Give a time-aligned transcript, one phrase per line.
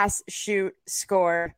[0.00, 1.54] Pass, shoot, score.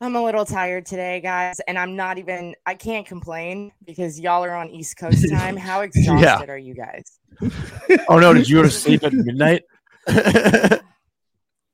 [0.00, 4.44] I'm a little tired today, guys, and I'm not even, I can't complain because y'all
[4.44, 5.56] are on East Coast time.
[5.56, 7.18] How exhausted are you guys?
[8.08, 9.62] Oh no, did you go to sleep at midnight?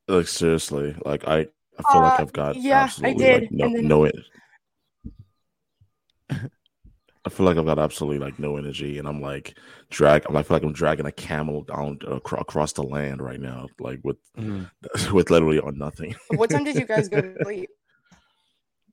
[0.07, 1.39] Like seriously, like I,
[1.79, 4.15] I feel like Uh, I've got yeah, I did, like no and then- no it.
[7.27, 9.57] I feel like I've got absolutely like no energy, and I'm like
[9.91, 10.25] drag.
[10.29, 14.01] I feel like I'm dragging a camel down acro- across the land right now, like
[14.05, 14.71] with Mm.
[15.13, 16.15] with literally on nothing.
[16.37, 17.71] What time did you guys go to sleep?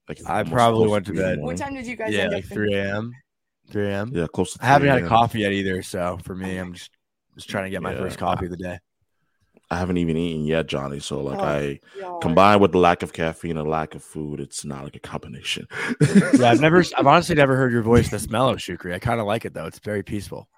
[0.07, 1.43] Like I probably went to three in the bed.
[1.43, 3.11] What time did you guys yeah, end like up 3 a.m.
[3.69, 4.11] 3 a.m.
[4.13, 4.63] Yeah, close to.
[4.63, 6.91] I haven't had a coffee yet either, so for me, I'm just
[7.35, 7.99] just trying to get my Yeah.
[7.99, 8.79] first coffee of the day.
[9.71, 10.99] I haven't even eaten yet, Johnny.
[10.99, 14.41] So like Oh, I y'all combined with the lack of caffeine and lack of food,
[14.41, 15.65] it's not like a combination.
[16.37, 18.93] Yeah, I've never, I've honestly never heard your voice this mellow, Shukri.
[18.93, 19.65] I kind of like it though.
[19.65, 20.49] It's very peaceful.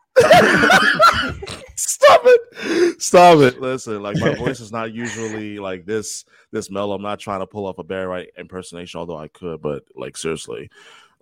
[1.76, 3.02] Stop it.
[3.02, 3.62] Stop it.
[3.62, 6.96] Listen, like my voice is not usually like this this mellow.
[6.96, 10.18] I'm not trying to pull off a Barry White impersonation, although I could, but like
[10.18, 10.70] seriously.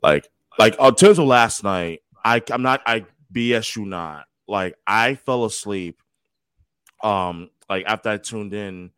[0.02, 4.28] Like like in terms of last night, I I'm not I BS you not.
[4.48, 6.02] Like I fell asleep
[7.03, 8.91] um like after I tuned in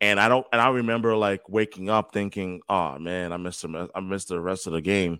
[0.00, 3.90] and I don't and I remember like waking up thinking, oh man, I missed the
[3.94, 5.18] I missed the rest of the game.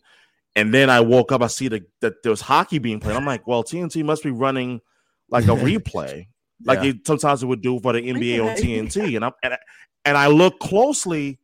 [0.57, 3.15] And then I woke up, I see the, that there was hockey being played.
[3.17, 4.81] I'm like, well, TNT must be running
[5.29, 6.29] like a replay,
[6.65, 6.91] like Yeah.
[6.91, 9.17] it, sometimes it would do for the NBA on TNT.
[9.17, 9.59] And I'm and I,
[10.05, 11.39] and I look closely,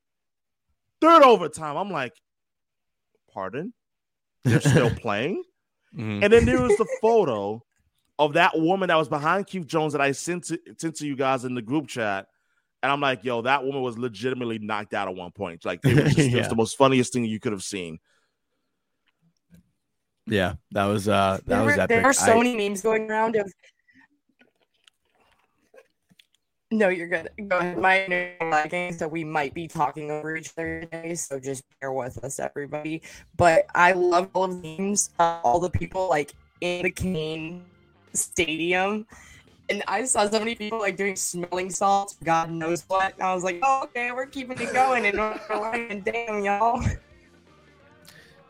[1.00, 1.76] third overtime.
[1.76, 2.14] I'm like,
[3.34, 3.72] pardon,
[4.44, 5.42] they're still playing.
[5.94, 6.22] Mhm.
[6.24, 7.62] And then there was the photo
[8.18, 11.16] of that woman that was behind Keith Jones that I sent to, sent to you
[11.16, 12.26] guys in the group chat.
[12.82, 15.64] And I'm like, yo, that woman was legitimately knocked out at one point.
[15.64, 17.98] Like, it was, just, it was the most funniest thing you could have seen.
[20.26, 21.88] Yeah, that was uh that There was were, epic.
[21.88, 23.52] there were so I- many memes going around of.
[26.72, 27.28] No, you're good.
[27.48, 27.78] Go ahead.
[27.78, 31.14] My internet is lagging, so we might be talking over each other today.
[31.14, 33.02] So just bear with us, everybody.
[33.36, 37.64] But I love all of the memes, uh, all the people like in the Kane
[38.12, 39.06] Stadium,
[39.68, 43.14] and I saw so many people like doing smelling salts, God knows what.
[43.14, 46.00] And I was like, oh, okay, we're keeping it going in North Carolina.
[46.00, 46.82] Damn, y'all.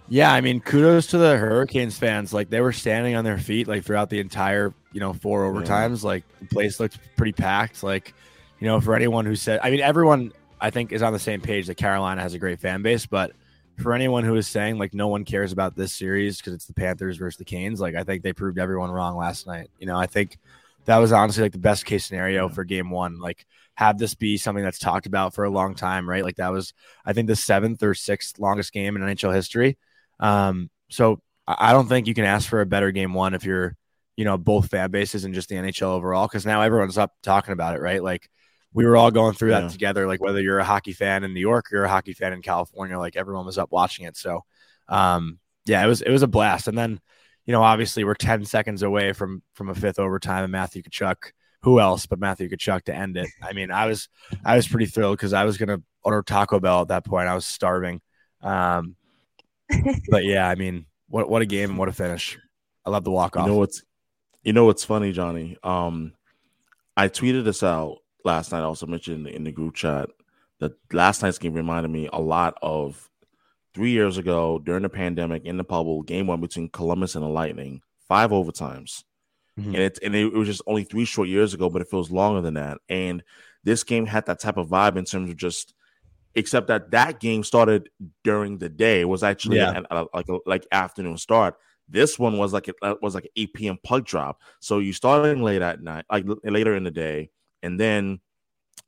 [0.09, 2.33] Yeah, I mean, kudos to the Hurricanes fans.
[2.33, 6.05] Like they were standing on their feet like throughout the entire, you know, four overtimes.
[6.05, 7.83] Like the place looked pretty packed.
[7.83, 8.15] Like,
[8.61, 11.41] you know, for anyone who said, I mean, everyone I think is on the same
[11.41, 13.33] page that Carolina has a great fan base, but
[13.77, 16.75] for anyone who is saying like no one cares about this series because it's the
[16.75, 19.71] Panthers versus the Canes, like I think they proved everyone wrong last night.
[19.79, 20.39] You know, I think
[20.87, 23.19] that was honestly like the best case scenario for game one.
[23.19, 23.45] Like
[23.75, 26.25] have this be something that's talked about for a long time, right?
[26.25, 26.73] Like that was,
[27.05, 29.77] I think, the seventh or sixth longest game in NHL history.
[30.19, 33.77] Um, so I don't think you can ask for a better game one if you're,
[34.17, 37.53] you know, both fan bases and just the NHL overall, because now everyone's up talking
[37.53, 38.03] about it, right?
[38.03, 38.31] Like
[38.77, 39.61] we were all going through Yeah.
[39.61, 40.07] that together.
[40.07, 42.99] Like whether you're a hockey fan in New York or a hockey fan in California,
[42.99, 44.19] like everyone was up watching it.
[44.19, 44.45] So,
[44.91, 46.69] um, yeah, it was it was a blast.
[46.69, 47.01] And then,
[47.47, 51.17] you know, obviously we're ten seconds away from from a fifth overtime, and Matthew Tkachuk.
[51.63, 53.31] Who else but Matthew Tkachuk to end it?
[53.43, 54.11] I mean, I was
[54.45, 57.29] I was pretty thrilled because I was gonna order Taco Bell at that point.
[57.29, 58.03] I was starving.
[58.43, 58.95] Um,
[60.11, 62.39] but yeah, I mean, what what a game and what a finish!
[62.85, 63.47] I love the walk off.
[63.47, 63.83] You know what's
[64.43, 65.57] you know what's funny, Johnny?
[65.63, 66.13] Um,
[66.95, 68.61] I tweeted this out last night.
[68.61, 70.11] I also mentioned in the group chat
[70.61, 73.09] that last night's game reminded me a lot of
[73.75, 77.29] three years ago during the pandemic in the bubble, game one between Columbus and the
[77.29, 79.05] Lightning, five overtimes.
[79.59, 79.67] Mhm.
[79.69, 82.43] And it and it was just only three short years ago, but it feels longer
[82.43, 82.79] than that.
[82.91, 83.23] And
[83.65, 85.75] this game had that type of vibe in terms of just
[86.35, 87.89] except that that game started
[88.23, 89.01] during the day.
[89.01, 89.73] It was actually Yeah.
[89.75, 91.57] an- a- like a like afternoon start.
[91.89, 93.79] This one was like it was like an 8 p.m.
[93.83, 94.41] puck drop.
[94.61, 97.31] So you starting late at night, like later in the day,
[97.63, 98.21] and then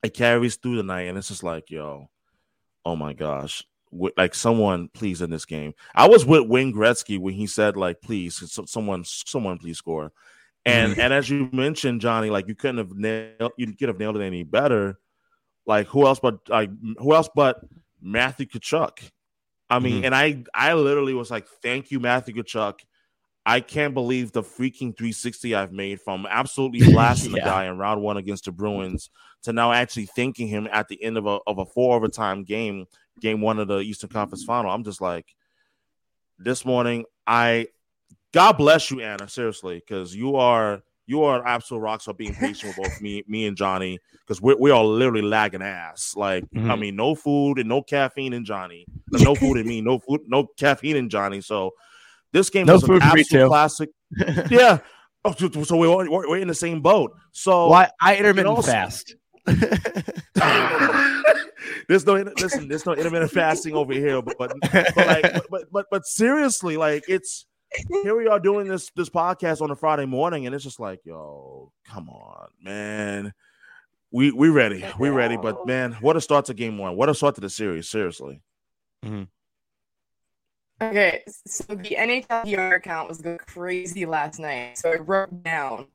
[0.03, 2.09] it carries through the night, and it's just like, yo,
[2.85, 3.65] oh my gosh,
[4.17, 5.75] like someone please in this game.
[5.95, 10.13] I was with Wayne Gretzky when he said like, please, so- someone, someone please score.
[10.67, 14.17] And and as you mentioned, Johnny, like you couldn't have nailed, you could have nailed
[14.19, 14.99] it any better.
[15.67, 17.61] Like who else but like who else but
[18.03, 18.99] Matthew Tkachuk?
[19.71, 20.07] I mean, Mhm.
[20.07, 22.81] and I I literally was like, thank you, Matthew Tkachuk.
[23.49, 28.03] I can't believe the freaking 360 I've made from absolutely blasting the guy in round
[28.03, 29.09] one against the Bruins
[29.45, 32.85] to now actually thanking him at the end of a of a four overtime game,
[33.21, 34.71] game one of the Eastern Conference final.
[34.71, 35.35] I'm just like,
[36.39, 37.69] this morning, I
[38.35, 42.35] God bless you, Anna, seriously, because you are you are an absolute rock star being
[42.35, 46.13] patient with both me, me and Johnny, because we're we are literally lagging ass.
[46.15, 46.79] Like, I Mhm.
[46.81, 48.87] mean, no food and no caffeine in Johnny.
[49.11, 51.41] No food in me, no food, no caffeine in Johnny.
[51.41, 51.73] So
[52.33, 53.91] this game No was an food for me, absolute classic.
[54.51, 54.79] yeah.
[55.25, 57.13] Oh, so- so we're, we're we're in the same boat.
[57.33, 59.15] So Well, I, I intermittent also- fast.
[61.89, 62.69] there's no listen.
[62.69, 67.05] There's no intermittent fasting over here, but but but, like, but, but but seriously, like
[67.09, 67.47] it's
[68.03, 71.01] here we are doing this this podcast on a Friday morning, and it's just like,
[71.05, 73.33] yo, come on, man.
[74.11, 76.97] We we ready, we ready, but man, what a start to game one!
[76.97, 78.41] What a start to the series, seriously.
[79.05, 79.25] Mm-hmm.
[80.81, 84.79] Okay, so the NHL PR account was going crazy last night.
[84.79, 85.87] So I wrote down.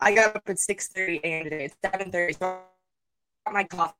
[0.00, 1.44] I got up at 6:30 a.m.
[1.44, 1.64] today.
[1.64, 2.38] It's 7:30.
[2.38, 2.60] So
[3.46, 3.94] I got my coffee.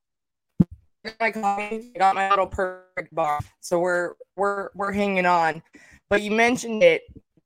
[1.03, 1.91] I got my coffee.
[1.93, 3.39] I got my little perfect bar.
[3.59, 5.61] So we're we're we're hanging on.
[6.09, 7.01] But you mentioned it.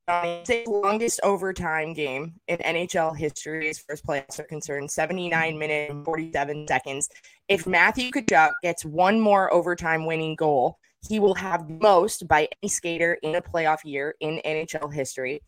[0.07, 4.91] Um, it's the longest overtime game in NHL history as far as playoffs are concerned.
[4.91, 7.09] 79 minutes and 47 seconds.
[7.47, 10.77] If Matthew Tkachuk gets one more overtime winning goal,
[11.07, 15.41] he will have most by any skater in a playoff year in NHL history.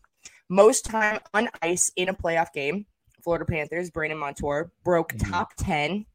[0.48, 2.86] Most time on ice in a playoff game.
[3.22, 5.30] Florida Panthers, Brandon Montour broke Mhm.
[5.30, 6.06] top 10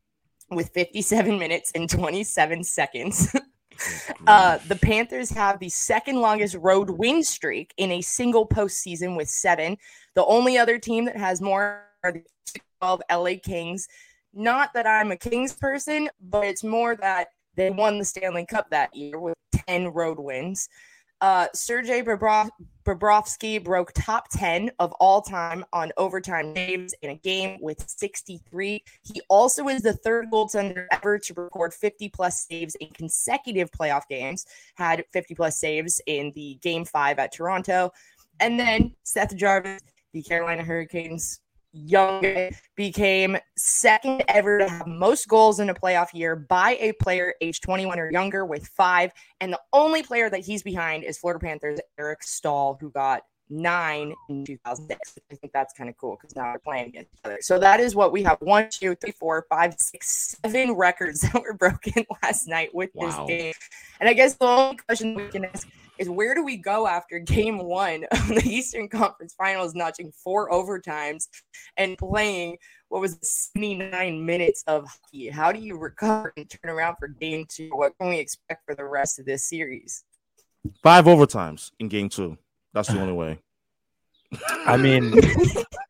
[0.50, 3.36] with 57 minutes and 27 seconds.
[4.28, 9.28] Uh, the Panthers have the second longest road win streak in a single postseason with
[9.28, 9.76] seven.
[10.14, 12.24] The only other team that has more are the
[12.80, 13.88] 12 LA Kings.
[14.34, 18.70] Not that I'm a Kings person, but it's more that they won the Stanley Cup
[18.70, 19.36] that year with
[19.68, 20.70] 10 road wins.
[21.22, 22.50] Uh, Sergei Bobro-
[22.84, 28.84] Bobrovsky broke top 10 of all time on overtime saves in a game with 63.
[29.04, 34.08] He also is the third goaltender ever to record 50 plus saves in consecutive playoff
[34.10, 37.92] games, had 50 plus saves in the game five at Toronto.
[38.40, 39.82] And then Seth Jarvis,
[40.14, 41.40] the Carolina Hurricanes
[41.74, 47.34] young became second ever to have most goals in a playoff year by a player
[47.42, 49.12] age 21 or younger with five.
[49.40, 54.14] And the only player that he's behind is Florida Panthers Eric Staal, who got nine
[54.30, 55.18] in 2006.
[55.32, 57.38] I think that's kind of cool because now they're playing against each other.
[57.42, 61.42] So that is what we have one, two, three, four, five, six, seven records that
[61.42, 63.26] were broken last night with Wow.
[63.26, 63.54] this game.
[64.00, 65.68] And I guess the only question we can ask
[66.02, 70.50] is where do we go after game one of the Eastern Conference Finals, notching four
[70.50, 71.28] overtimes
[71.78, 72.58] and playing
[72.90, 75.30] what was 79 minutes of hockey?
[75.30, 77.70] How do you recover and turn around for game two?
[77.70, 80.04] What can we expect for the rest of this series?
[80.82, 82.38] Five overtimes in game two.
[82.74, 83.40] That's the only way.
[84.66, 85.14] I mean,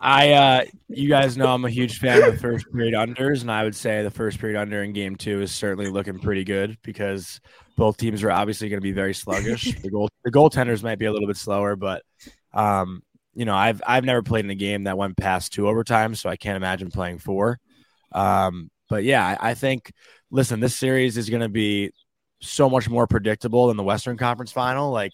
[0.00, 3.50] I uh you guys know I'm a huge fan of the first period unders, and
[3.50, 6.78] I would say the first period under in game two is certainly looking pretty good
[6.82, 7.40] because
[7.76, 9.74] both teams are obviously going to be very sluggish.
[9.82, 12.02] the goal the goaltenders might be a little bit slower, but
[12.54, 13.02] um,
[13.34, 16.30] you know, I've I've never played in a game that went past two overtimes, so
[16.30, 17.58] I can't imagine playing four.
[18.12, 19.92] Um, but yeah, I, I think
[20.30, 21.92] listen, this series is going to be
[22.40, 24.90] so much more predictable than the Western Conference final.
[24.90, 25.12] Like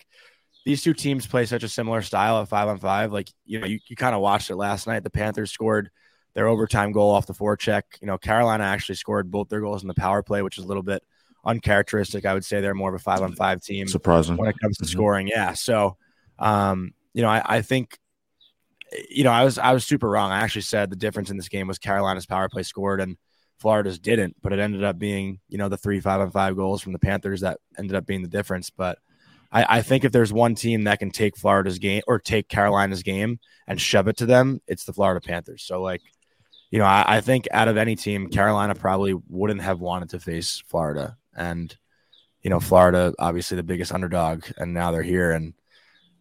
[0.67, 3.13] these two teams play such a similar style of five on five.
[3.13, 5.05] Like, you know, you, you kind of watched it last night.
[5.05, 5.91] The Panthers scored
[6.35, 7.83] their overtime goal off the forecheck.
[8.01, 10.67] You know, Carolina actually scored both their goals in the power play, which is a
[10.67, 11.05] little bit
[11.45, 12.27] uncharacteristic.
[12.27, 14.37] I would say they're more of a five on five team Surprising.
[14.37, 14.89] when it comes to Mhm.
[14.89, 15.29] scoring.
[15.29, 15.53] Yeah.
[15.53, 15.99] So,
[16.41, 17.97] um, you know, I, I think,
[19.09, 20.33] you know, I was I was super wrong.
[20.33, 23.17] I actually said the difference in this game was Carolina's power play scored and
[23.59, 26.83] Florida's didn't, but it ended up being, you know, the three five on five goals
[26.83, 28.69] from the Panthers that ended up being the difference.
[28.69, 28.99] But
[29.51, 33.03] I, I think if there's one team that can take Florida's game or take Carolina's
[33.03, 35.63] game and shove it to them, it's the Florida Panthers.
[35.63, 36.03] So like,
[36.71, 40.21] you know, I, I think out of any team, Carolina probably wouldn't have wanted to
[40.21, 41.17] face Florida.
[41.35, 41.75] And,
[42.43, 45.31] you know, Florida, obviously the biggest underdog, and now they're here.
[45.31, 45.55] And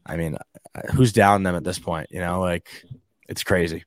[0.05, 0.37] I mean,
[0.93, 2.09] who's down them at this point?
[2.11, 2.69] You know, like
[3.27, 3.85] it's crazy.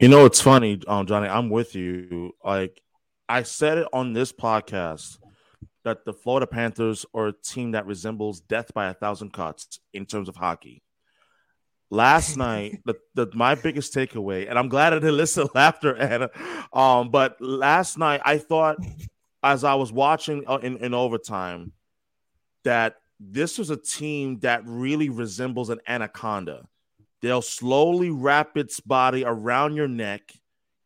[0.00, 1.28] You know, it's funny, um, Johnny.
[1.28, 2.32] I'm with you.
[2.44, 2.80] Like
[3.28, 5.18] I said it on this podcast
[5.88, 10.06] that the Florida Panthers are a team that resembles death by a thousand cuts in
[10.06, 10.82] terms of hockey.
[11.90, 15.96] Last night, the, the my biggest takeaway, and I'm glad I didn't listen to laughter,
[15.96, 16.30] Anna.
[16.72, 18.76] Um, but last night I thought,
[19.42, 21.72] as I was watching uh, in, in overtime,
[22.64, 26.68] that this was a team that really resembles an anaconda.
[27.22, 30.32] They'll slowly wrap its body around your neck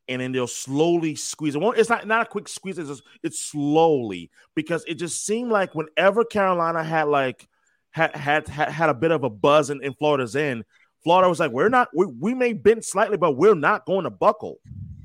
[0.08, 1.54] and then they'll slowly squeeze.
[1.54, 1.78] It won't.
[1.78, 2.78] It's not not a quick squeeze.
[2.78, 7.48] It's just, it's slowly because it just seemed like whenever Carolina had like
[7.90, 10.64] had had had, had a bit of a buzz in, in Florida's end,
[11.04, 11.88] Florida was like, we're not.
[11.94, 14.58] We, we may bend slightly, but we're not going to buckle.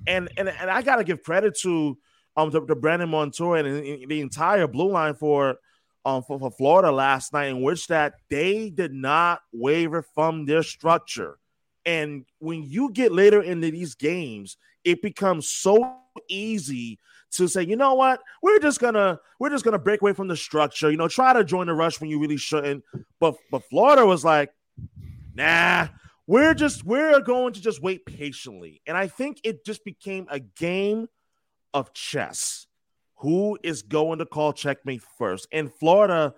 [0.08, 1.98] And and and I gotta give credit to
[2.36, 5.58] um to Brandon Montour and, and the entire blue line for
[6.06, 10.64] um for, for Florida last night, in which that they did not waver from their
[10.64, 11.38] structure.
[11.86, 14.58] And when you get later into these games,
[14.88, 15.98] it becomes so
[16.30, 16.98] easy
[17.32, 20.38] to say, you know what, we're just gonna we're just gonna break away from the
[20.38, 20.90] structure.
[20.90, 22.86] You know, try to join the rush when you really shouldn't.
[23.20, 24.50] But but Florida was like,
[25.36, 25.90] nah,
[26.26, 28.82] we're just we're going to just wait patiently.
[28.88, 31.10] And I think it just became a game
[31.74, 32.66] of chess.
[33.18, 35.48] Who is going to call checkmate first?
[35.52, 36.34] And Florida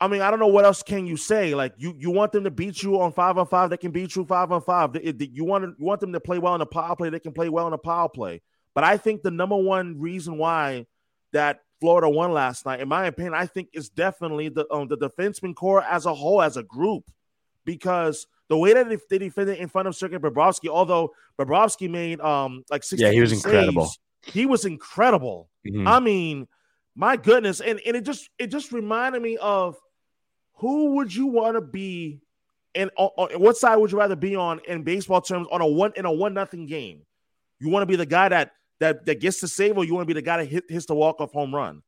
[0.00, 1.54] I mean, I don't know what else can you say.
[1.54, 3.70] Like you, you want them to beat you on five on five.
[3.70, 4.92] They can beat you five on five.
[4.92, 7.08] They- they- You want you want them to play well in the power play.
[7.10, 8.42] They can play well in the power play.
[8.74, 10.86] But I think the number one reason why
[11.32, 14.98] that Florida won last night, in my opinion, I think is definitely the um, the
[14.98, 17.04] defenseman core as a whole, as a group,
[17.64, 22.20] because the way that they, they defended in front of Sergei Bobrovsky, although Bobrovsky made
[22.20, 23.90] um like 60 Yeah, he was incredible.
[24.26, 25.48] he was incredible.
[25.66, 25.86] Mhm.
[25.86, 26.48] I mean,
[26.94, 29.76] my goodness, and, and it just it just reminded me of
[30.56, 32.20] who would you want to be,
[32.74, 36.04] and what side would you rather be on in baseball terms on a one in
[36.04, 37.02] a one nothing game?
[37.60, 40.06] You want to be the guy that that that gets the save, or you want
[40.06, 41.82] to be the guy that hit, hits the walk off home run?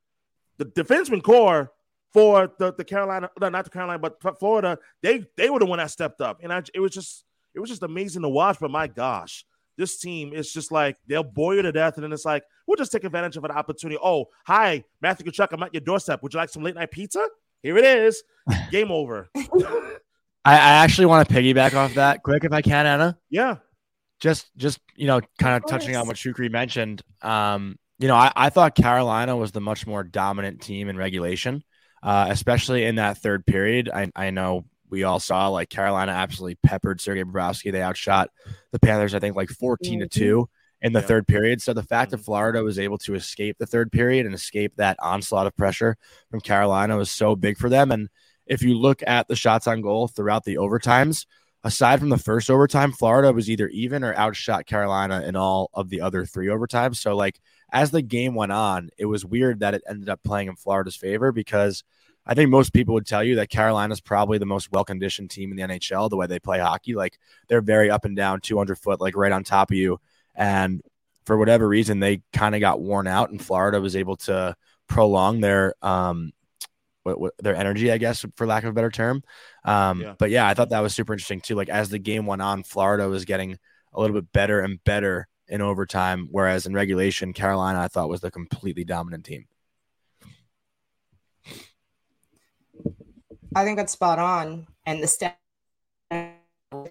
[0.58, 1.72] The defenseman core
[2.12, 5.78] for the, the Carolina, no, not the Carolina, but Florida, they they were the one
[5.78, 8.58] that stepped up, and I, it was just it was just amazing to watch.
[8.60, 9.44] But my gosh,
[9.76, 12.76] this team is just like they'll bore you to death, and then it's like we'll
[12.76, 13.98] just take advantage of an opportunity.
[14.02, 16.22] Oh, hi, Matthew Tkachuk, I'm at your doorstep.
[16.22, 17.26] Would you like some late night pizza?
[17.62, 18.22] Here it is.
[18.70, 19.28] Game over.
[19.34, 23.18] I, I actually want to piggyback off that quick if I can, Anna.
[23.28, 23.56] Yeah.
[24.20, 28.14] just just you know kind of Of touching on what Shukri mentioned um you know
[28.16, 31.62] I, I thought carolina was the much more dominant team in regulation
[32.02, 36.58] uh especially in that third period i, I know we all saw like carolina absolutely
[36.64, 37.72] peppered sergei Bobrovsky.
[37.72, 38.30] they outshot
[38.72, 40.48] the panthers i think like 14 to 2
[40.82, 41.06] in the Yeah.
[41.06, 42.25] third period so the fact that Mhm.
[42.25, 45.97] florida was able to escape the third period and escape that onslaught of pressure
[46.30, 48.08] from carolina was so big for them and
[48.47, 51.26] if you look at the shots on goal throughout the overtimes
[51.64, 55.88] aside from the first overtime, Florida was either even or outshot Carolina in all of
[55.88, 56.97] the other three overtimes.
[56.97, 57.40] So, like,
[57.73, 60.94] as the game went on, it was weird that it ended up playing in Florida's
[60.94, 61.82] favor because
[62.25, 65.50] I think most people would tell you that Carolina's probably the most well conditioned team
[65.50, 66.94] in the NHL, the way they play hockey.
[66.94, 67.18] Like,
[67.49, 69.99] they're very up and down, 200 foot, like right on top of you.
[70.38, 70.80] And
[71.26, 74.54] for whatever reason, they kind of got worn out, and Florida was able to
[74.87, 76.33] prolong their, um,
[77.02, 79.23] what, what, their energy, I guess, for lack of a better term.
[79.64, 80.14] Um, Yeah.
[80.18, 81.57] But yeah, I thought that was super interesting too.
[81.57, 83.59] Like as the game went on, Florida was getting
[83.92, 88.21] a little bit better and better in overtime, whereas in regulation, Carolina I thought was
[88.21, 89.47] the completely dominant team.
[93.54, 94.66] I think that's spot on.
[94.87, 95.38] And the stat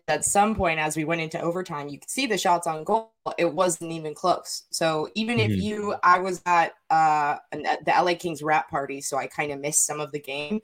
[0.08, 3.12] at some point as we went into overtime, you could see the shots on goal.
[3.38, 4.64] It wasn't even close.
[4.72, 5.62] So even if Mhm.
[5.62, 9.52] you, I was at uh an- at the LA Kings wrap party, so I kind
[9.52, 10.62] of missed some of the game,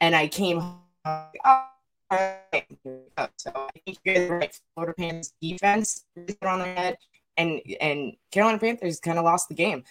[0.00, 0.60] and I came.
[0.60, 1.68] home, oh, all
[2.10, 3.28] right, here we go.
[3.36, 4.60] So I think you guys are right.
[4.74, 6.04] Florida Panthers defense
[6.42, 6.98] on their head,
[7.36, 9.84] and and Carolina Panthers kind of lost the game.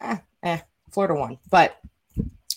[0.00, 1.78] Eh, eh, Florida won, but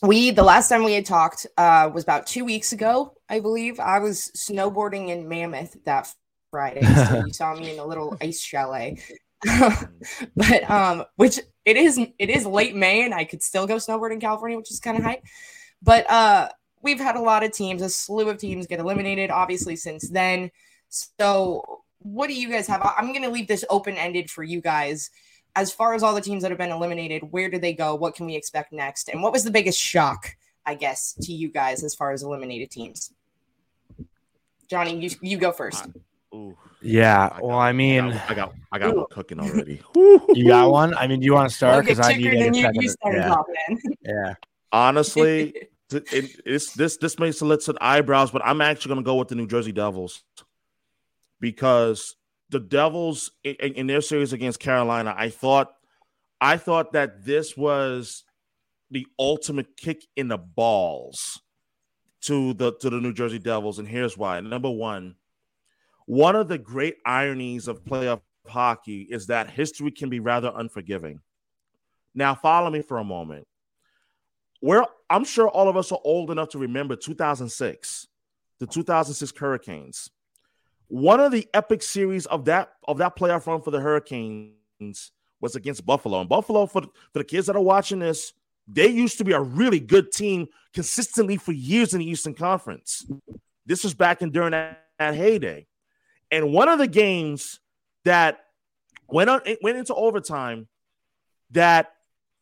[0.01, 3.79] we the last time we had talked uh, was about two weeks ago, I believe.
[3.79, 6.11] I was snowboarding in Mammoth that
[6.51, 9.01] Friday, so you saw me in a little ice chalet.
[10.35, 14.13] but um, which it is it is late May, and I could still go snowboard
[14.13, 15.23] in California, which is kind of hype.
[15.81, 16.49] But uh,
[16.81, 20.51] we've had a lot of teams, a slew of teams get eliminated, obviously since then.
[20.89, 22.81] So, what do you guys have?
[22.97, 25.09] I'm going to leave this open ended for you guys
[25.55, 27.95] as far as all the teams that have been eliminated, where do they go?
[27.95, 29.09] What can we expect next?
[29.09, 30.35] And what was the biggest shock,
[30.65, 33.12] I guess, to you guys as far as eliminated teams?
[34.69, 35.85] Johnny, you, you go first.
[36.33, 37.29] Ooh, Yeah.
[37.33, 39.81] I Well, got- I mean, I got I got one cooking already.
[39.95, 40.93] you got one.
[40.95, 41.85] I mean, do you want to start?
[41.85, 43.27] Because I need to and you, you started Yeah.
[43.27, 43.79] dropping in.
[44.01, 44.33] yeah.
[44.71, 45.53] Honestly,
[45.91, 49.29] it, it's this this makes a little eyebrows, but I'm actually going to go with
[49.29, 50.24] the New Jersey Devils
[51.39, 52.15] because
[52.49, 55.73] the Devils in, in- their series against Carolina, I thought
[56.39, 58.23] I thought that this was
[58.91, 61.41] the ultimate kick in the balls
[62.21, 64.39] to the to the New Jersey Devils, and here's why.
[64.39, 65.15] Number one,
[66.05, 71.21] one of the great ironies of playoff hockey is that history can be rather unforgiving.
[72.13, 73.47] Now, follow me for a moment
[74.65, 78.07] we're I'm sure all of us are old enough to remember 2006,
[78.59, 80.09] the 2006 Hurricanes.
[80.88, 85.12] One of the epic series of that of that playoff run for the Hurricanes
[85.42, 86.22] was against Buffalo.
[86.22, 88.34] And Buffalo, for, for the kids that are watching this,
[88.68, 93.06] they used to be a really good team consistently for years in the Eastern Conference.
[93.65, 95.68] This was back in during that, that heyday.
[96.32, 97.60] And one of the games
[98.04, 98.46] that
[99.08, 100.68] went on it went into overtime
[101.51, 101.94] that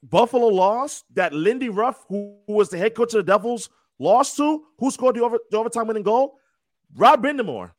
[0.02, 3.70] Buffalo lost, that Lindy Ruff, who, who was the head coach of the Devils,
[4.00, 6.40] lost to, who scored the, over, the overtime winning goal?
[6.96, 7.72] Rod Brind'Amour.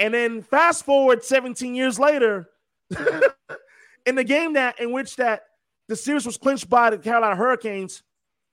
[0.00, 2.48] And then fast forward 17 years later,
[4.06, 5.42] in the game that in which that
[5.88, 8.02] the series was clinched by the Carolina Hurricanes,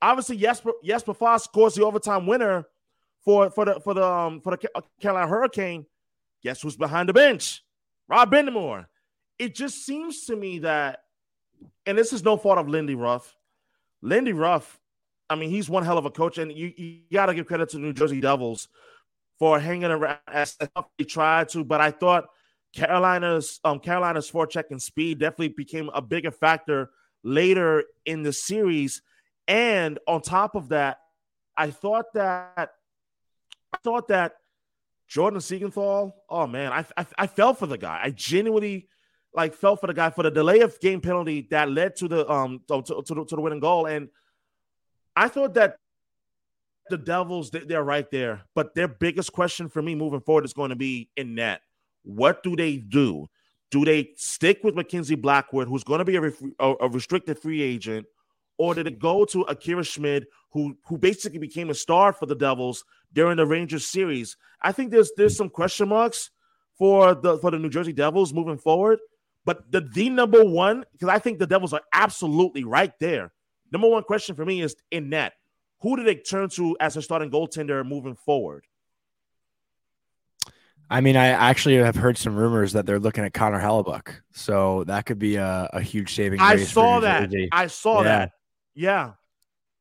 [0.02, 2.66] obviously Jesper Jesper Fast scores the overtime winner
[3.24, 4.70] for for the for the um, for the
[5.02, 5.86] Carolina Hurricane.
[6.44, 7.64] Guess who's behind the bench?
[8.10, 8.86] Rod Brind'Amour.
[9.40, 11.04] It just seems to me that,
[11.86, 13.36] and this is no fault of Lindy Ruff.
[14.02, 14.80] Lindy Ruff,
[15.30, 17.70] I mean, he's one hell of a coach, and you, you got to give credit
[17.70, 18.68] to the New Jersey Devils
[19.40, 20.56] for hanging around as
[20.98, 21.64] they tried to.
[21.64, 22.26] But I thought
[22.76, 26.90] Carolina's um Carolina's forechecking speed definitely became a bigger factor
[27.24, 29.02] later in the series.
[29.48, 30.98] And on top of that,
[31.56, 32.72] I thought that
[33.74, 34.34] I thought that
[35.08, 38.00] Jordan Siegenthaler, oh man, I, I I felt for the guy.
[38.04, 38.88] I genuinely
[39.34, 42.30] like fell for the guy for the delay of game penalty that led to the
[42.30, 43.86] um to, to, to the winning goal.
[43.86, 44.10] And
[45.16, 45.78] I thought that
[46.90, 48.44] the Devils, they're right there.
[48.56, 51.62] But their biggest question for me moving forward is going to be in net.
[52.04, 53.28] What do they do?
[53.70, 58.06] Do they stick with Mackenzie Blackwood, who's going to be a, a, restricted free agent,
[58.58, 62.36] or did it go to Akira Schmid, who who basically became a star for the
[62.36, 64.38] Devils during the Rangers series?
[64.62, 66.32] I think there's there's some question marks
[66.78, 69.00] for the for the New Jersey Devils moving forward.
[69.44, 73.34] But the the number one, because I think the Devils are absolutely right there.
[73.72, 75.34] Number one question for me is in net
[75.82, 78.66] who do they turn to as a starting goaltender moving forward?
[80.90, 84.86] I mean, I actually have heard some rumors that they're looking at Connor Hellebuyck, so
[84.86, 86.40] that could be a, a huge saving.
[86.40, 87.30] I saw that.
[87.30, 87.50] Jersey.
[87.52, 88.04] I saw yeah.
[88.04, 88.32] that.
[88.74, 89.12] Yeah.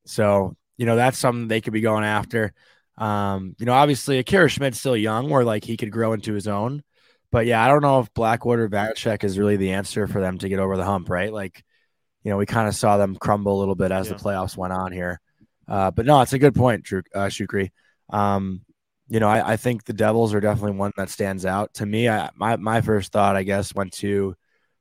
[0.04, 2.52] So you know that's something they could be going after.
[2.98, 6.48] Um, you know, obviously Akira Schmid's still young, where like he could grow into his
[6.48, 6.82] own.
[7.30, 10.38] But yeah, I don't know if Blackwood or Vanecek is really the answer for them
[10.38, 11.32] to get over the hump, right?
[11.32, 11.64] Like,
[12.22, 14.14] you know, we kind of saw them crumble a little bit as yeah.
[14.14, 15.20] the playoffs went on here.
[15.68, 17.70] Uh, but no, it's a good point, Drew uh, Shukri.
[18.10, 18.62] Um,
[19.08, 22.08] you know, I, I, think the Devils are definitely one that stands out to me.
[22.08, 24.36] I, my my first thought, I guess, went to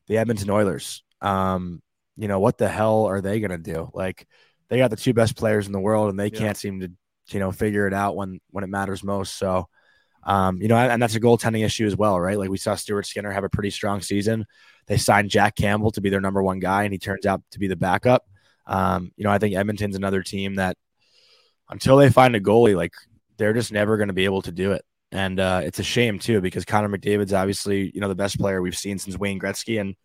[0.07, 1.03] the Edmonton Oilers.
[1.21, 1.81] Um,
[2.17, 3.89] you know, what the hell are they gonna do?
[3.93, 4.27] Like,
[4.69, 6.39] they got the two best players in the world, and they yeah.
[6.39, 6.91] can't seem to,
[7.29, 9.37] you know, figure it out when when it matters most.
[9.37, 9.67] So,
[10.23, 12.37] um, you know, and that's a goaltending issue as well, right?
[12.37, 14.45] Like we saw Stuart Skinner have a pretty strong season.
[14.87, 17.59] They signed Jack Campbell to be their number one guy, and he turns out to
[17.59, 18.25] be the backup.
[18.67, 20.78] Um, you know, I think Edmonton's another team that
[21.69, 22.93] until they find a goalie, like
[23.38, 24.84] they're just never going to be able to do it.
[25.12, 28.62] And uh, it's a shame too because Connor McDavid's obviously you know the best player
[28.62, 29.95] we've seen since Wayne Gretzky, and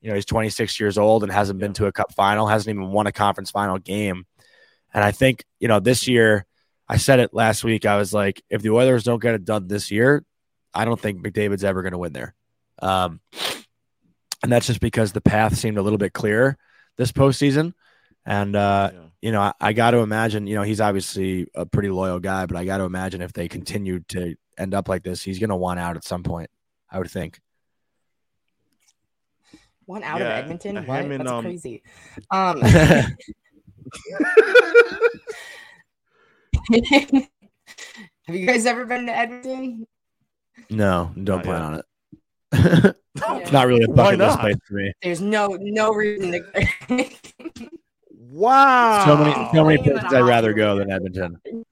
[0.00, 2.90] you know he's 26 years old and hasn't been to a Cup final, hasn't even
[2.90, 4.24] won a conference final game.
[4.92, 6.46] And I think you know this year,
[6.88, 7.84] I said it last week.
[7.84, 10.24] I was like, if the Oilers don't get it done this year,
[10.72, 12.34] I don't think McDavid's ever going to win there.
[12.80, 13.20] Um,
[14.42, 16.56] and that's just because the path seemed a little bit clearer
[16.96, 17.72] this postseason.
[18.26, 19.00] And uh, yeah.
[19.20, 22.46] you know, I, I got to imagine, you know, he's obviously a pretty loyal guy,
[22.46, 25.50] but I got to imagine if they continue to end up like this, he's going
[25.50, 26.50] to want out at some point.
[26.90, 27.40] I would think.
[29.86, 30.76] One out yeah, of Edmonton?
[30.86, 31.00] What?
[31.00, 31.44] And, That's um...
[31.44, 31.82] crazy.
[32.30, 33.14] Um, have
[38.28, 39.86] you guys ever been to Edmonton?
[40.70, 41.84] No, don't plan on it.
[43.36, 44.92] it's not really a bucket list place for me.
[45.02, 47.10] There's no no reason to.
[48.30, 49.04] Wow.
[49.06, 51.40] So many, so many places I'd rather go than Edmonton.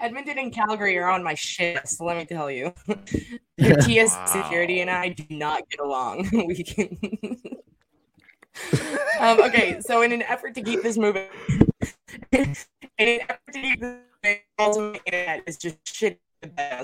[0.00, 1.88] Edmonton and Calgary are on my shit.
[1.88, 2.74] So let me tell you,
[3.56, 4.26] your TS wow.
[4.26, 6.28] security and I do not get along.
[6.46, 6.98] we can.
[9.20, 11.28] um, okay, so in an effort to keep this moving,
[12.32, 12.54] in
[12.98, 16.20] an effort to keep this moving, also internet is just shit.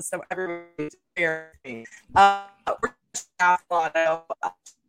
[0.01, 1.53] So everyone's fair.
[2.15, 2.45] Uh,
[2.83, 2.95] we're
[3.39, 4.80] Colorado we're seeing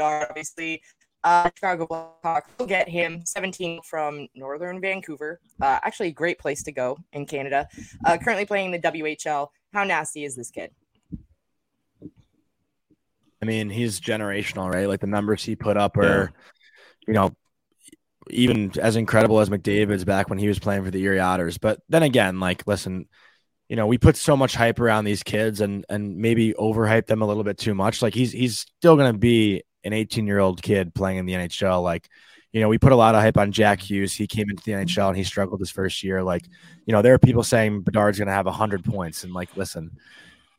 [0.00, 0.82] obviously.
[1.24, 5.40] Uh, Chicago Blackhawks will get him 17 from Northern Vancouver.
[5.60, 7.66] Uh, actually, a great place to go in Canada.
[8.04, 9.48] Uh, currently playing the WHL.
[9.72, 10.70] How nasty is this kid?
[13.42, 14.88] I mean, he's generational, right?
[14.88, 17.08] Like the numbers he put up are, yeah.
[17.08, 17.36] you know,
[18.30, 21.58] even as incredible as McDavid's back when he was playing for the Erie Otters.
[21.58, 23.06] But then again, like, listen,
[23.68, 27.22] you know, we put so much hype around these kids and and maybe overhype them
[27.22, 28.02] a little bit too much.
[28.02, 31.32] Like he's he's still going to be an 18 year old kid playing in the
[31.34, 31.82] NHL.
[31.82, 32.08] Like,
[32.52, 34.14] you know, we put a lot of hype on Jack Hughes.
[34.14, 34.82] He came into the mm-hmm.
[34.82, 36.22] NHL and he struggled his first year.
[36.22, 36.44] Like,
[36.86, 39.22] you know, there are people saying Bedard's going to have 100 points.
[39.22, 39.92] And, like, listen,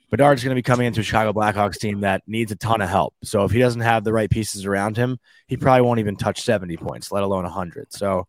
[0.10, 2.90] Bedard's going to be coming into a Chicago Blackhawks team that needs a ton of
[2.90, 3.14] help.
[3.24, 5.18] So if he doesn't have the right pieces around him,
[5.48, 7.92] he probably won't even touch 70 points, let alone 100.
[7.92, 8.28] So,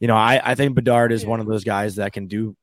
[0.00, 2.56] you know, I, I think Bedard is one of those guys that can do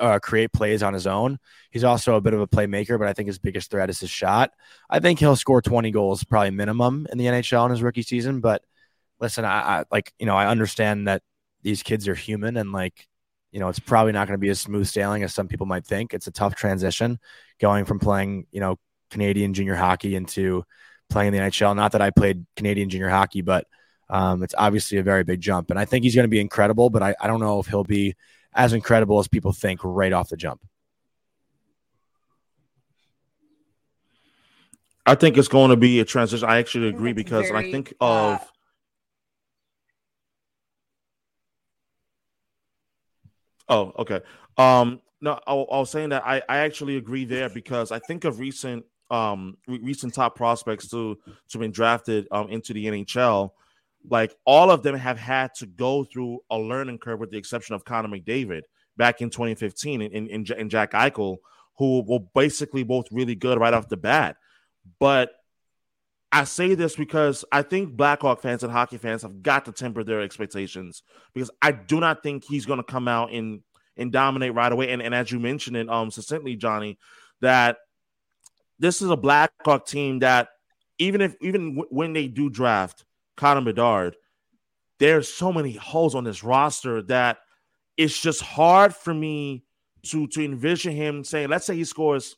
[0.00, 1.38] uh, create plays on his own.
[1.70, 4.10] He's also a bit of a playmaker, but I think his biggest threat is his
[4.10, 4.50] shot.
[4.88, 8.40] I think he'll score 20 goals probably minimum in the NHL in his rookie season,
[8.40, 8.62] but–
[9.20, 11.22] listen, I, I like, you know, I understand that
[11.62, 13.06] these kids are human and like,
[13.52, 15.86] you know, it's probably not going to be as smooth sailing as some people might
[15.86, 16.12] think.
[16.12, 17.18] It's a tough transition
[17.60, 18.78] going from playing, you know,
[19.10, 20.64] Canadian junior hockey into
[21.08, 21.76] playing in the NHL.
[21.76, 23.66] Not that I played Canadian junior hockey, but
[24.10, 25.70] um, it's obviously a very big jump.
[25.70, 27.84] And I think he's going to be incredible, but I, I don't know if he'll
[27.84, 28.14] be
[28.54, 30.60] as incredible as people think right off the jump.
[35.06, 36.48] I think it's going to be a transition.
[36.48, 38.44] I actually agree because I think of uh,
[43.68, 44.20] Oh, okay.
[44.58, 48.24] Um, no, I, I, was saying that I, I actually agree there because I think
[48.24, 51.18] of recent um re- recent top prospects to
[51.50, 53.50] to been drafted um into the NHL.
[54.08, 57.74] Like all of them have had to go through a learning curve, with the exception
[57.74, 58.62] of Connor McDavid
[58.96, 61.38] back in 2015 and in, Jack Eichel,
[61.78, 64.36] who were basically both really good right off the bat.
[64.98, 65.32] But
[66.30, 70.04] I say this because I think Blackhawk fans and hockey fans have got to temper
[70.04, 73.62] their expectations because I do not think he's going to come out and
[73.96, 74.90] and dominate right away.
[74.90, 76.98] And, and as you mentioned it um succinctly, Johnny,
[77.40, 77.78] that
[78.78, 80.48] this is a Blackhawk team that
[80.98, 83.04] even if even w- when they do draft
[83.36, 84.16] Connor Bedard,
[84.98, 87.38] there's so many holes on this roster that
[87.96, 89.64] it's just hard for me
[90.04, 92.36] to to envision him saying, let's say he scores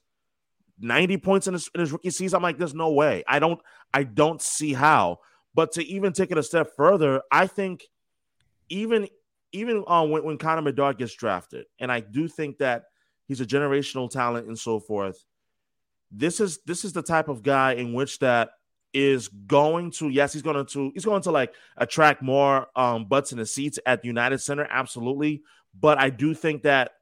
[0.79, 2.37] 90 points in his, in his rookie season.
[2.37, 3.25] I'm like, there's no way.
[3.27, 3.61] I don't
[3.93, 5.19] I don't see how.
[5.55, 7.85] But to even take it a step further, I think
[8.69, 9.09] even
[9.53, 12.85] even uh, when, when Connor Bedard gets drafted, and I do think that
[13.27, 15.25] he's a generational talent and so forth.
[16.11, 18.51] This is this is the type of guy in which that
[18.97, 23.31] is going to yes he's going to he's going to like attract more um butts
[23.31, 25.43] in the seats at the United Center absolutely
[25.79, 26.93] but I do think that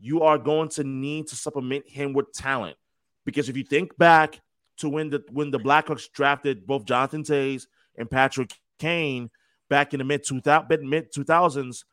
[0.00, 2.78] you are going to need to supplement him with talent
[3.26, 4.40] because if you think back
[4.78, 7.66] to when the when the Blackhawks drafted both Jonathan Toews
[7.98, 9.30] and Patrick Kane
[9.68, 11.84] back in the mid 2000 mid 2000s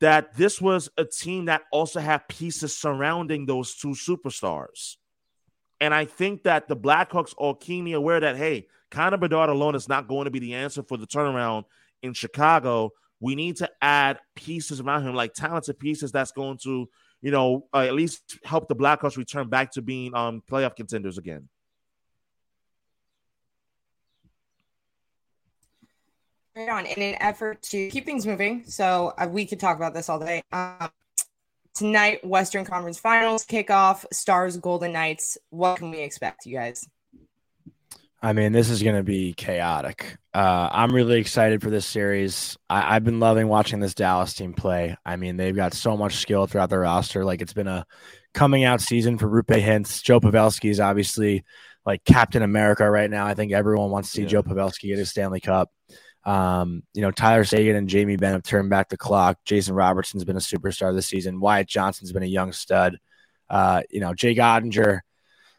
[0.00, 4.96] that this was a team that also had pieces surrounding those two superstars.
[5.80, 9.88] And I think that the Blackhawks are keenly aware that hey, Connor Bedard alone is
[9.88, 11.64] not going to be the answer for the turnaround
[12.02, 12.92] in Chicago.
[13.20, 16.88] We need to add pieces around him, like talented pieces that's going to,
[17.22, 21.18] you know, uh, at least help the Blackhawks return back to being um playoff contenders
[21.18, 21.48] again.
[26.56, 28.64] on in an effort to keep things moving.
[28.64, 30.42] So uh, we could talk about this all day.
[30.52, 30.88] Um,
[31.76, 34.04] tonight, Western Conference Finals kickoff.
[34.12, 35.38] Stars, Golden Knights.
[35.50, 36.88] What can we expect, you guys?
[38.22, 40.16] I mean, this is going to be chaotic.
[40.32, 42.56] Uh, I'm really excited for this series.
[42.68, 44.96] I, have been loving watching this Dallas team play.
[45.04, 47.24] I mean, they've got so much skill throughout their roster.
[47.24, 47.86] Like it's been a
[48.34, 51.44] coming out season for Roope Hintz Joe Pavelski is obviously
[51.84, 53.26] like Captain America right now.
[53.26, 54.28] I think everyone wants to see yeah.
[54.28, 55.70] Joe Pavelski get his Stanley Cup.
[56.26, 59.38] Um, you know, Tyler Seguin and Jamie Benn have turned back the clock.
[59.44, 61.40] Jason Robertson's been a superstar this season.
[61.40, 62.98] Wyatt Johnston's been a young stud.
[63.48, 65.00] Uh, you know, Jake Oettinger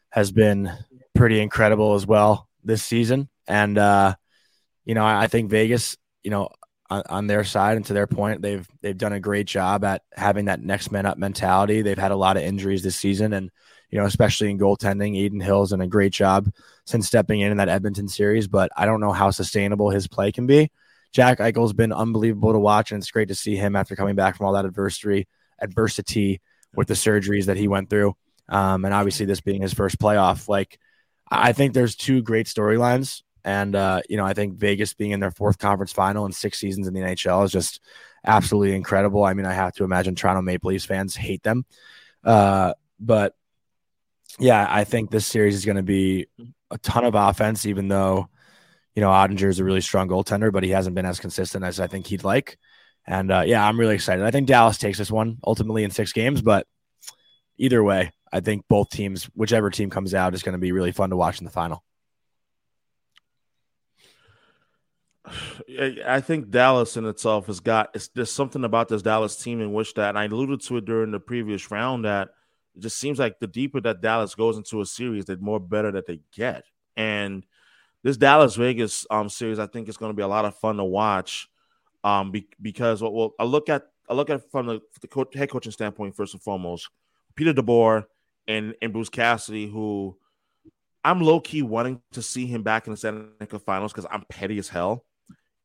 [0.10, 0.70] has been
[1.16, 3.30] pretty incredible as well this season.
[3.48, 4.16] And uh,
[4.84, 6.50] you know, I, I think Vegas, you know,
[6.90, 10.02] on, on, their side and to their point, they've they've done a great job at
[10.14, 11.82] having that next man up mentality.
[11.82, 13.52] They've had a lot of injuries this season, and
[13.90, 15.26] you know, especially in goaltending.
[15.26, 16.52] Adin Hill's done a great job
[16.86, 20.32] since stepping in in that Edmonton series, but I don't know how sustainable his play
[20.32, 20.72] can be.
[21.14, 24.36] Jack Eichel's been unbelievable to watch, and it's great to see him after coming back
[24.36, 25.28] from all that adversity,
[25.60, 26.42] adversity
[26.76, 28.16] with the surgeries that he went through,
[28.50, 30.48] um, and obviously this being his first playoff.
[30.48, 30.80] Like,
[31.30, 35.22] I think there's two great storylines, and uh, you know, I think Vegas being in
[35.22, 37.80] their fourth conference final and six seasons in the NHL is just
[38.26, 39.24] absolutely incredible.
[39.24, 41.66] I mean, I have to imagine Toronto Maple Leafs fans hate them,
[42.26, 43.34] uh, but
[44.40, 46.28] yeah, I think this series is going to be
[46.70, 48.30] a ton of offense, even though,
[48.96, 51.80] you know, Oettinger is a really strong goaltender, but he hasn't been as consistent as
[51.80, 52.58] I think he'd like.
[53.06, 54.26] And uh, yeah, I'm really excited.
[54.26, 56.68] I think Dallas takes this one ultimately in six games, but
[57.58, 60.92] either way, I think both teams, whichever team comes out, is going to be really
[60.92, 61.84] fun to watch in the final.
[66.06, 69.74] I think Dallas in itself has got it's, there's something about this Dallas team in
[69.74, 72.30] which that, and I alluded to it during the previous round that
[72.78, 75.92] it just seems like the deeper that Dallas goes into a series, the more better
[75.92, 76.64] that they get.
[76.96, 77.44] And
[78.04, 80.78] this Dallas Vegas um series, I think is going to be a lot of fun
[80.78, 81.50] to watch.
[82.04, 85.26] Um, be, because well, well, I look at I look at from the, the co-
[85.34, 86.90] head coaching standpoint first and foremost,
[87.36, 88.06] Peter DeBoer
[88.48, 90.16] and and Bruce Cassidy, who
[91.04, 94.60] I'm low key wanting to see him back in the Seneca Finals because I'm petty
[94.60, 95.04] as hell.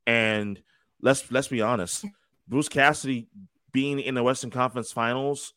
[0.06, 0.60] And
[1.02, 2.06] let's let's be honest,
[2.48, 3.28] Bruce Cassidy
[3.70, 5.52] being in the Western Conference Finals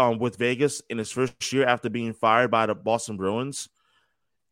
[0.00, 3.68] um, with Vegas in his first year after being fired by the Boston Bruins.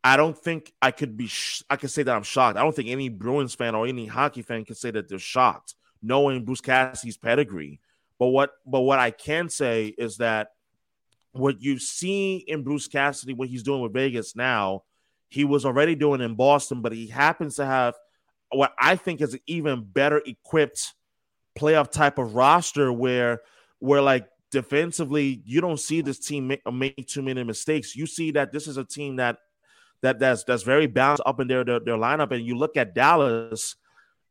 [0.04, 1.26] I don't think I could be.
[1.26, 2.58] Sh- I could say that I'm shocked.
[2.58, 5.74] I don't think any Bruins fan or any hockey fan can say that they're shocked
[6.02, 7.80] knowing Bruce Cassidy's pedigree.
[8.18, 10.48] But what but what I can say is that
[11.32, 14.82] what you see in Bruce Cassidy, what he's doing with Vegas now,
[15.28, 17.94] he was already doing in Boston, but he happens to have
[18.50, 20.94] what I think is an even better equipped
[21.58, 23.40] playoff type of roster where
[23.78, 27.94] where like defensively you don't see this team make, make too many mistakes.
[27.94, 29.38] You see that this is a team that
[30.02, 32.32] that that's that's very balanced up in their, their their lineup.
[32.32, 33.76] And you look at Dallas,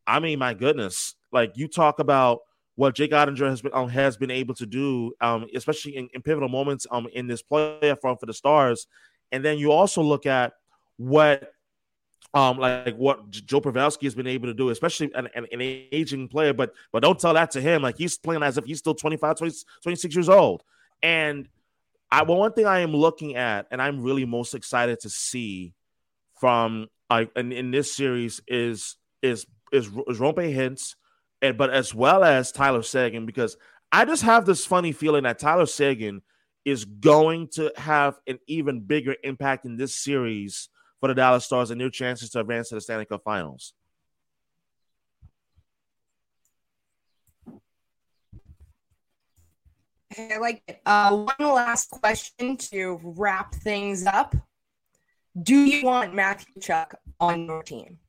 [0.05, 2.39] I mean, my goodness, like you talk about
[2.75, 6.21] what Jake Oettinger has been um, has been able to do, um, especially in, in
[6.21, 8.87] pivotal moments um in this playoff run for the Stars,
[9.31, 10.53] and then you also look at
[10.97, 11.53] what
[12.33, 16.27] um like what Joe Pavelski has been able to do, especially an, an, an, aging
[16.27, 17.81] player, but but don't tell that to him.
[17.81, 20.63] Like he's playing as if he's still 25, 20, 26 years old.
[21.01, 21.47] And
[22.11, 25.73] I well, one thing I am looking at, and I'm really most excited to see
[26.39, 30.95] from like in, in this series is is is, is Roope Hintz,
[31.41, 33.57] and but as well as Tyler Seguin, because
[33.91, 36.21] I just have this funny feeling that Tyler Seguin
[36.65, 41.71] is going to have an even bigger impact in this series for the Dallas Stars
[41.71, 43.73] and new chances to advance to the Stanley Cup Finals.
[50.17, 50.81] I like it.
[50.85, 54.35] Uh, one last question to wrap things up.
[55.41, 57.99] Do you want Matthew Chuck on your team?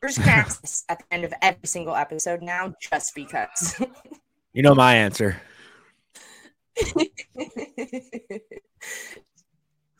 [0.00, 3.80] There's Kansas at the end of every single episode now, just because.
[4.52, 5.40] You know my answer.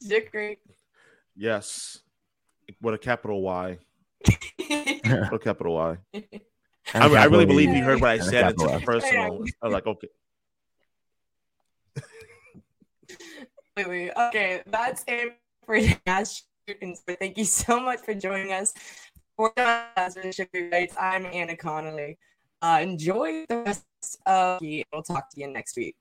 [0.06, 0.60] Dick
[1.34, 2.00] Yes,
[2.80, 3.78] with a capital Y.
[4.58, 5.96] With a capital Y.
[6.94, 8.50] I, I really believe he heard what I And said.
[8.52, 8.84] It's F.
[8.84, 9.44] personal.
[9.62, 10.08] I was like, okay.
[13.76, 14.10] Wait, wait.
[14.16, 17.02] Okay, that's it for Nash Shootings.
[17.06, 18.72] But thank you so much for joining us
[19.36, 20.94] for the Shipping Rights.
[20.98, 22.18] I'm Anna Connolly.
[22.62, 23.84] Uh, enjoy the rest
[24.24, 24.84] of the.
[24.92, 25.96] We'll talk to you next week.